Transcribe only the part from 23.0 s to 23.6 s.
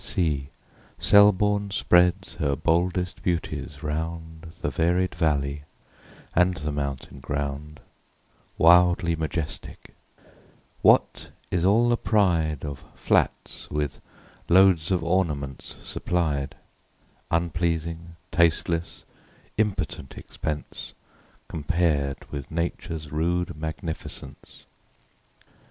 rude